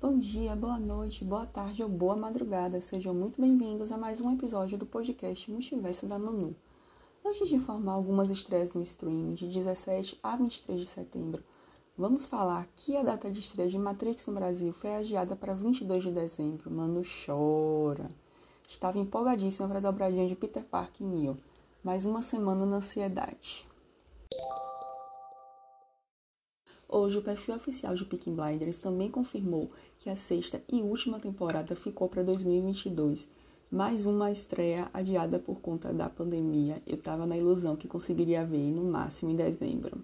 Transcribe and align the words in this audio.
Bom 0.00 0.18
dia, 0.18 0.56
boa 0.56 0.78
noite, 0.78 1.26
boa 1.26 1.44
tarde 1.44 1.82
ou 1.82 1.88
boa 1.88 2.16
madrugada. 2.16 2.80
Sejam 2.80 3.12
muito 3.12 3.38
bem-vindos 3.38 3.92
a 3.92 3.98
mais 3.98 4.18
um 4.18 4.32
episódio 4.32 4.78
do 4.78 4.86
podcast 4.86 5.50
Multiverso 5.50 6.06
da 6.06 6.18
Nunu. 6.18 6.56
Antes 7.22 7.46
de 7.46 7.56
informar 7.56 7.92
algumas 7.92 8.30
estreias 8.30 8.72
no 8.72 8.80
streaming 8.80 9.34
de 9.34 9.46
17 9.48 10.18
a 10.22 10.36
23 10.36 10.80
de 10.80 10.86
setembro, 10.86 11.44
vamos 11.98 12.24
falar 12.24 12.66
que 12.74 12.96
a 12.96 13.02
data 13.02 13.30
de 13.30 13.40
estreia 13.40 13.68
de 13.68 13.78
Matrix 13.78 14.26
no 14.26 14.32
Brasil 14.32 14.72
foi 14.72 14.94
adiada 14.94 15.36
para 15.36 15.52
22 15.52 16.02
de 16.02 16.10
dezembro. 16.10 16.70
Mano, 16.70 17.02
chora. 17.26 18.08
Estava 18.66 18.98
empolgadíssima 18.98 19.68
para 19.68 19.80
a 19.80 19.82
dobradinha 19.82 20.26
de 20.26 20.34
Peter 20.34 20.64
Parker 20.64 21.06
e 21.06 21.10
Neo. 21.10 21.36
Mais 21.84 22.06
uma 22.06 22.22
semana 22.22 22.64
na 22.64 22.76
ansiedade. 22.76 23.69
Hoje, 26.92 27.18
o 27.18 27.22
perfil 27.22 27.54
oficial 27.54 27.94
de 27.94 28.04
Peaky 28.04 28.32
Blinders 28.32 28.80
também 28.80 29.08
confirmou 29.08 29.70
que 30.00 30.10
a 30.10 30.16
sexta 30.16 30.60
e 30.68 30.82
última 30.82 31.20
temporada 31.20 31.76
ficou 31.76 32.08
para 32.08 32.24
2022. 32.24 33.28
Mais 33.70 34.06
uma 34.06 34.32
estreia 34.32 34.90
adiada 34.92 35.38
por 35.38 35.60
conta 35.60 35.92
da 35.92 36.10
pandemia. 36.10 36.82
Eu 36.84 36.96
estava 36.96 37.26
na 37.26 37.36
ilusão 37.36 37.76
que 37.76 37.86
conseguiria 37.86 38.44
ver 38.44 38.72
no 38.72 38.82
máximo 38.82 39.30
em 39.30 39.36
dezembro. 39.36 40.02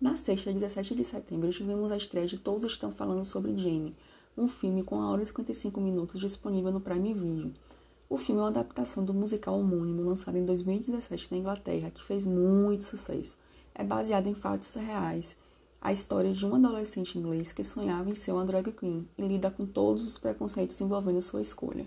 Na 0.00 0.16
sexta, 0.16 0.50
17 0.50 0.94
de 0.94 1.04
setembro, 1.04 1.52
tivemos 1.52 1.92
a 1.92 1.96
estreia 1.98 2.26
de 2.26 2.38
Todos 2.38 2.64
Estão 2.64 2.90
Falando 2.90 3.26
Sobre 3.26 3.54
Jamie, 3.58 3.94
um 4.38 4.48
filme 4.48 4.82
com 4.82 4.96
1 4.96 5.10
hora 5.10 5.22
e 5.22 5.26
55 5.26 5.78
minutos 5.82 6.18
disponível 6.18 6.72
no 6.72 6.80
Prime 6.80 7.12
Video. 7.12 7.52
O 8.08 8.16
filme 8.16 8.40
é 8.40 8.44
uma 8.44 8.48
adaptação 8.48 9.04
do 9.04 9.12
musical 9.12 9.60
homônimo 9.60 10.02
lançado 10.02 10.38
em 10.38 10.46
2017 10.46 11.28
na 11.30 11.36
Inglaterra, 11.36 11.90
que 11.90 12.02
fez 12.02 12.24
muito 12.24 12.86
sucesso 12.86 13.36
é 13.74 13.84
baseada 13.84 14.28
em 14.28 14.34
fatos 14.34 14.74
reais. 14.74 15.36
A 15.80 15.92
história 15.92 16.32
de 16.32 16.46
um 16.46 16.54
adolescente 16.54 17.18
inglês 17.18 17.52
que 17.52 17.64
sonhava 17.64 18.08
em 18.08 18.14
ser 18.14 18.32
uma 18.32 18.44
drag 18.44 18.70
queen 18.72 19.08
e 19.18 19.22
lida 19.22 19.50
com 19.50 19.66
todos 19.66 20.06
os 20.06 20.18
preconceitos 20.18 20.80
envolvendo 20.80 21.20
sua 21.20 21.42
escolha. 21.42 21.86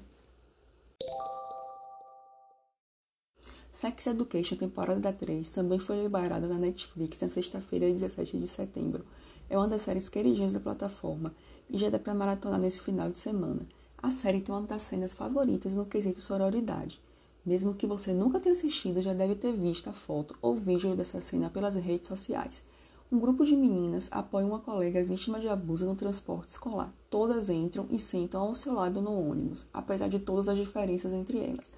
Sex 3.72 4.08
Education, 4.08 4.56
temporada 4.56 5.12
3, 5.12 5.50
também 5.50 5.80
foi 5.80 6.02
liberada 6.02 6.48
na 6.48 6.58
Netflix 6.58 7.20
na 7.20 7.28
sexta-feira, 7.30 7.92
17 7.92 8.40
de 8.40 8.48
setembro. 8.48 9.06
É 9.50 9.58
uma 9.58 9.68
das 9.68 9.82
séries 9.82 10.10
queridinhas 10.10 10.54
da 10.54 10.60
plataforma 10.60 11.34
e 11.70 11.78
já 11.78 11.90
dá 11.90 12.00
para 12.00 12.14
maratonar 12.14 12.60
nesse 12.60 12.82
final 12.82 13.10
de 13.10 13.20
semana. 13.20 13.68
A 14.02 14.10
série 14.10 14.42
tem 14.42 14.54
uma 14.54 14.62
das 14.62 14.82
cenas 14.82 15.14
favoritas 15.14 15.76
no 15.76 15.86
quesito 15.86 16.22
sororidade. 16.22 17.02
Mesmo 17.46 17.76
que 17.76 17.86
você 17.86 18.12
nunca 18.12 18.40
tenha 18.40 18.54
assistido, 18.54 19.02
já 19.02 19.14
deve 19.14 19.36
ter 19.36 19.54
visto 19.54 19.88
a 19.90 19.94
foto 19.94 20.36
ou 20.42 20.56
vídeo 20.56 20.96
dessa 20.96 21.22
cena 21.22 21.50
pelas 21.50 21.76
redes 21.76 22.08
sociais. 22.08 22.64
Um 23.12 23.20
grupo 23.20 23.46
de 23.46 23.56
meninas 23.56 24.08
apoia 24.12 24.48
uma 24.48 24.60
colega 24.60 25.04
vítima 25.04 25.40
de 25.40 25.48
abuso 25.48 25.86
no 25.86 25.96
transporte 25.96 26.50
escolar. 26.50 26.92
Todas 27.08 27.50
entram 27.50 27.86
e 27.92 28.00
sentam 28.00 28.42
ao 28.42 28.56
seu 28.56 28.74
lado 28.74 29.00
no 29.00 29.12
ônibus, 29.12 29.68
apesar 29.72 30.08
de 30.08 30.18
todas 30.18 30.48
as 30.48 30.58
diferenças 30.58 31.14
entre 31.14 31.38
elas. 31.38 31.72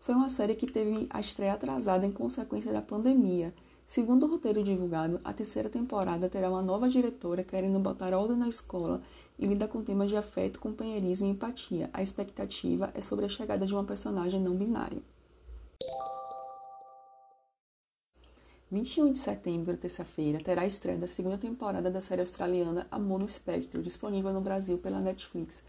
Foi 0.00 0.16
uma 0.16 0.28
série 0.28 0.56
que 0.56 0.66
teve 0.66 1.06
a 1.08 1.20
estreia 1.20 1.52
atrasada 1.52 2.04
em 2.04 2.10
consequência 2.10 2.72
da 2.72 2.82
pandemia. 2.82 3.54
Segundo 3.86 4.24
o 4.24 4.30
roteiro 4.30 4.64
divulgado, 4.64 5.20
a 5.22 5.32
terceira 5.32 5.68
temporada 5.68 6.28
terá 6.28 6.48
uma 6.48 6.62
nova 6.62 6.88
diretora 6.88 7.44
querendo 7.44 7.78
botar 7.78 8.14
ordem 8.14 8.36
na 8.36 8.48
escola 8.48 9.02
e 9.38 9.46
lida 9.46 9.68
com 9.68 9.82
temas 9.82 10.08
de 10.08 10.16
afeto, 10.16 10.58
companheirismo 10.58 11.26
e 11.26 11.30
empatia. 11.30 11.90
A 11.92 12.02
expectativa 12.02 12.90
é 12.94 13.00
sobre 13.00 13.26
a 13.26 13.28
chegada 13.28 13.66
de 13.66 13.74
uma 13.74 13.84
personagem 13.84 14.40
não 14.40 14.56
binária. 14.56 15.02
21 18.70 19.12
de 19.12 19.18
setembro, 19.18 19.76
terça-feira, 19.76 20.40
terá 20.40 20.62
a 20.62 20.66
estreia 20.66 20.98
da 20.98 21.06
segunda 21.06 21.38
temporada 21.38 21.90
da 21.90 22.00
série 22.00 22.22
australiana 22.22 22.88
Amor 22.90 23.20
no 23.20 23.26
Espectro, 23.26 23.82
disponível 23.82 24.32
no 24.32 24.40
Brasil 24.40 24.78
pela 24.78 24.98
Netflix. 24.98 25.62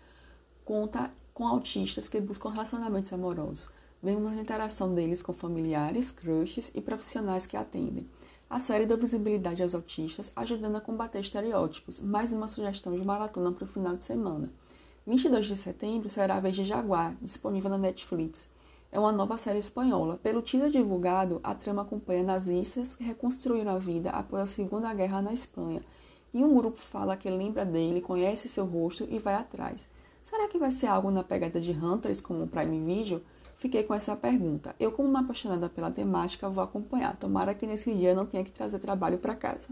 Conta 0.64 1.12
com 1.32 1.46
autistas 1.46 2.10
que 2.10 2.20
buscam 2.20 2.50
relacionamentos 2.50 3.14
amorosos. 3.14 3.70
Vemos 4.06 4.34
a 4.34 4.40
interação 4.40 4.94
deles 4.94 5.24
com 5.24 5.34
familiares, 5.34 6.12
crushes 6.12 6.72
e 6.76 6.80
profissionais 6.80 7.48
que 7.48 7.58
atendem. 7.58 8.06
A 8.48 8.60
série 8.60 8.86
dá 8.86 8.96
visibilidade 8.96 9.64
aos 9.64 9.74
autistas, 9.74 10.32
ajudando 10.36 10.76
a 10.76 10.80
combater 10.80 11.20
estereótipos. 11.22 12.00
Mais 12.02 12.32
uma 12.32 12.48
sugestão 12.48 12.96
de 12.96 13.04
maratona 13.04 13.52
para 13.52 13.64
o 13.64 13.68
final 13.68 13.98
de 13.98 14.06
semana. 14.06 14.54
22 15.08 15.48
de 15.48 15.58
setembro 15.58 16.08
será 16.08 16.36
a 16.36 16.40
vez 16.40 16.56
de 16.56 16.64
Jaguar, 16.64 17.18
disponível 17.20 17.68
na 17.68 17.80
Netflix. 17.80 18.48
É 18.92 19.00
uma 19.00 19.12
nova 19.12 19.40
série 19.40 19.58
espanhola. 19.58 20.20
Pelo 20.22 20.44
teaser 20.44 20.70
divulgado, 20.70 21.40
a 21.44 21.56
trama 21.56 21.82
acompanha 21.82 22.22
nazistas 22.22 22.94
que 22.94 23.04
reconstruíram 23.04 23.72
a 23.72 23.80
vida 23.80 24.12
após 24.12 24.44
a 24.44 24.46
Segunda 24.46 24.94
Guerra 24.94 25.20
na 25.20 25.34
Espanha. 25.34 25.82
E 26.32 26.44
um 26.44 26.56
grupo 26.56 26.78
fala 26.78 27.18
que 27.18 27.28
lembra 27.28 27.66
dele, 27.66 28.02
conhece 28.02 28.48
seu 28.48 28.66
rosto 28.66 29.08
e 29.10 29.18
vai 29.18 29.34
atrás. 29.34 29.90
Será 30.24 30.48
que 30.48 30.60
vai 30.60 30.70
ser 30.70 30.86
algo 30.86 31.10
na 31.10 31.24
pegada 31.24 31.60
de 31.60 31.72
Hunters 31.72 32.22
como 32.22 32.44
o 32.44 32.48
Prime 32.48 32.86
Video? 32.86 33.24
Fiquei 33.66 33.82
com 33.82 33.96
essa 33.96 34.16
pergunta. 34.16 34.76
Eu, 34.80 34.92
como 34.92 35.10
uma 35.10 35.22
apaixonada 35.22 35.68
pela 35.68 35.90
temática, 35.90 36.48
vou 36.48 36.64
acompanhar. 36.64 37.18
Tomara 37.18 37.56
que 37.56 37.66
nesse 37.66 37.92
dia 37.96 38.14
não 38.14 38.24
tenha 38.24 38.44
que 38.44 38.52
trazer 38.52 38.78
trabalho 38.78 39.18
para 39.18 39.34
casa. 39.36 39.70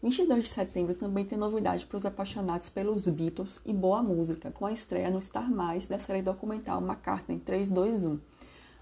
22 0.00 0.44
de 0.44 0.48
setembro 0.48 0.94
também 0.94 1.24
tem 1.24 1.36
novidade 1.36 1.84
para 1.84 1.96
os 1.96 2.06
apaixonados 2.06 2.68
pelos 2.68 3.08
Beatles 3.08 3.60
e 3.66 3.72
boa 3.72 4.00
música, 4.00 4.52
com 4.52 4.64
a 4.64 4.70
estreia 4.70 5.10
no 5.10 5.20
Star 5.20 5.50
Mais 5.50 5.88
da 5.88 5.98
série 5.98 6.22
documental 6.22 6.80
McCartney 6.80 7.40
321. 7.40 8.20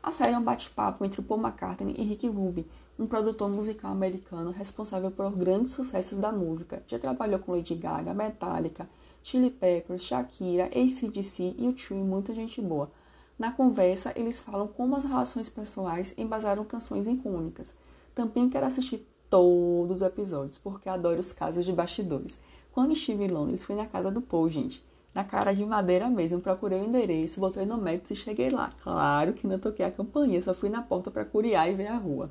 A 0.02 0.12
série 0.12 0.34
é 0.34 0.38
um 0.38 0.44
bate-papo 0.44 1.06
entre 1.06 1.22
Paul 1.22 1.40
McCartney 1.40 1.94
e 1.96 2.02
Rick 2.02 2.28
Rubin, 2.28 2.66
um 2.98 3.06
produtor 3.06 3.48
musical 3.48 3.92
americano 3.92 4.50
responsável 4.50 5.10
por 5.10 5.34
grandes 5.34 5.72
sucessos 5.72 6.18
da 6.18 6.30
música. 6.30 6.82
Já 6.86 6.98
trabalhou 6.98 7.38
com 7.38 7.52
Lady 7.52 7.74
Gaga, 7.74 8.12
Metallica, 8.12 8.86
Chili 9.28 9.50
Peppers, 9.50 10.04
Shakira, 10.04 10.66
ACDC 10.66 11.56
e 11.58 11.66
o 11.66 11.72
True 11.72 11.98
e 11.98 12.04
muita 12.04 12.32
gente 12.32 12.62
boa. 12.62 12.92
Na 13.36 13.50
conversa, 13.50 14.12
eles 14.14 14.40
falam 14.40 14.68
como 14.68 14.94
as 14.94 15.04
relações 15.04 15.48
pessoais 15.48 16.14
embasaram 16.16 16.64
canções 16.64 17.08
icônicas. 17.08 17.74
Também 18.14 18.48
quero 18.48 18.66
assistir 18.66 19.04
todos 19.28 19.96
os 19.96 20.06
episódios, 20.06 20.58
porque 20.58 20.88
adoro 20.88 21.18
os 21.18 21.32
casos 21.32 21.64
de 21.64 21.72
bastidores. 21.72 22.40
Quando 22.70 22.92
estive 22.92 23.24
em 23.24 23.28
Londres, 23.28 23.64
fui 23.64 23.74
na 23.74 23.86
casa 23.86 24.12
do 24.12 24.22
Paul, 24.22 24.48
gente. 24.48 24.80
Na 25.12 25.24
cara 25.24 25.52
de 25.52 25.66
madeira 25.66 26.08
mesmo, 26.08 26.40
procurei 26.40 26.80
o 26.80 26.84
endereço, 26.84 27.40
voltei 27.40 27.66
no 27.66 27.78
Maps 27.78 28.12
e 28.12 28.14
cheguei 28.14 28.48
lá. 28.50 28.70
Claro 28.80 29.32
que 29.32 29.48
não 29.48 29.58
toquei 29.58 29.84
a 29.84 29.90
campainha, 29.90 30.40
só 30.40 30.54
fui 30.54 30.68
na 30.68 30.82
porta 30.82 31.10
para 31.10 31.24
curiar 31.24 31.68
e 31.68 31.74
ver 31.74 31.88
a 31.88 31.96
rua. 31.96 32.30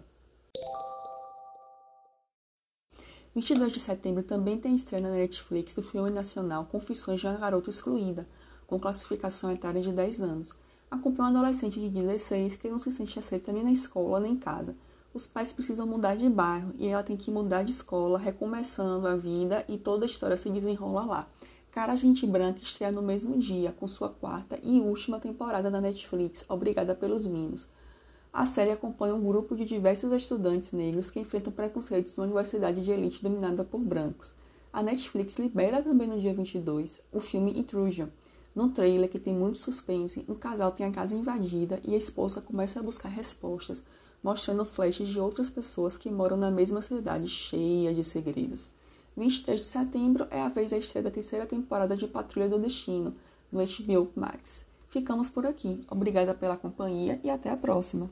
22 3.35 3.73
de 3.73 3.81
setembro 3.81 4.23
também 4.23 4.57
tem 4.57 4.73
estreia 4.73 5.03
na 5.03 5.13
Netflix 5.13 5.75
do 5.75 5.83
filme 5.83 6.09
nacional 6.09 6.69
Confissões 6.71 7.19
de 7.19 7.27
uma 7.27 7.35
Garota 7.35 7.69
Excluída, 7.69 8.25
com 8.65 8.79
classificação 8.79 9.51
etária 9.51 9.81
de 9.81 9.91
10 9.91 10.21
anos. 10.21 10.53
Acompanha 10.89 11.27
um 11.27 11.37
adolescente 11.37 11.77
de 11.77 11.89
16 11.89 12.55
que 12.55 12.69
não 12.69 12.79
se 12.79 12.89
sente 12.89 13.19
aceita 13.19 13.51
nem 13.51 13.61
na 13.61 13.73
escola 13.73 14.21
nem 14.21 14.31
em 14.31 14.37
casa. 14.37 14.73
Os 15.13 15.27
pais 15.27 15.51
precisam 15.51 15.85
mudar 15.85 16.15
de 16.15 16.29
bairro 16.29 16.73
e 16.77 16.87
ela 16.87 17.03
tem 17.03 17.17
que 17.17 17.29
mudar 17.29 17.63
de 17.63 17.71
escola, 17.71 18.17
recomeçando 18.17 19.05
a 19.05 19.17
vida 19.17 19.65
e 19.67 19.77
toda 19.77 20.05
a 20.05 20.07
história 20.07 20.37
se 20.37 20.49
desenrola 20.49 21.03
lá. 21.03 21.27
Cara 21.71 21.93
Gente 21.93 22.25
Branca 22.25 22.59
estreia 22.63 22.89
no 22.89 23.01
mesmo 23.01 23.37
dia, 23.37 23.73
com 23.73 23.85
sua 23.85 24.07
quarta 24.07 24.57
e 24.63 24.79
última 24.79 25.19
temporada 25.19 25.69
na 25.69 25.81
Netflix, 25.81 26.45
Obrigada 26.47 26.95
pelos 26.95 27.27
Mimos. 27.27 27.67
A 28.37 28.43
série 28.43 28.71
acompanha 28.71 29.15
um 29.15 29.23
grupo 29.23 29.55
de 29.55 29.63
diversos 29.63 30.11
estudantes 30.11 30.73
negros 30.73 31.09
que 31.09 31.21
enfrentam 31.21 31.53
preconceitos 31.53 32.17
numa 32.17 32.25
universidade 32.25 32.83
de 32.83 32.91
elite 32.91 33.23
dominada 33.23 33.63
por 33.63 33.79
brancos. 33.79 34.33
A 34.73 34.83
Netflix 34.83 35.39
libera 35.39 35.81
também 35.81 36.05
no 36.05 36.19
dia 36.19 36.33
22 36.33 37.01
o 37.13 37.21
filme 37.21 37.57
Intrusion. 37.57 38.07
No 38.53 38.71
trailer, 38.71 39.09
que 39.09 39.19
tem 39.19 39.33
muito 39.33 39.57
suspense, 39.57 40.25
um 40.27 40.35
casal 40.35 40.73
tem 40.73 40.85
a 40.85 40.91
casa 40.91 41.15
invadida 41.15 41.79
e 41.87 41.95
a 41.95 41.97
esposa 41.97 42.41
começa 42.41 42.77
a 42.77 42.83
buscar 42.83 43.07
respostas, 43.07 43.85
mostrando 44.21 44.65
flashes 44.65 45.07
de 45.07 45.17
outras 45.17 45.49
pessoas 45.49 45.97
que 45.97 46.11
moram 46.11 46.35
na 46.35 46.51
mesma 46.51 46.81
cidade 46.81 47.29
cheia 47.29 47.93
de 47.93 48.03
segredos. 48.03 48.69
23 49.15 49.61
de 49.61 49.65
setembro 49.65 50.27
é 50.29 50.41
a 50.41 50.49
vez 50.49 50.71
da 50.71 50.77
estreia 50.77 51.05
da 51.05 51.09
terceira 51.09 51.45
temporada 51.45 51.95
de 51.95 52.05
Patrulha 52.05 52.49
do 52.49 52.59
Destino, 52.59 53.15
no 53.49 53.61
HBO 53.61 54.11
Max. 54.13 54.65
Ficamos 54.89 55.29
por 55.29 55.45
aqui. 55.45 55.85
Obrigada 55.89 56.33
pela 56.33 56.57
companhia 56.57 57.17
e 57.23 57.29
até 57.29 57.49
a 57.49 57.55
próxima! 57.55 58.11